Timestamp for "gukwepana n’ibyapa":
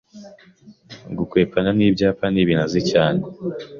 1.17-2.25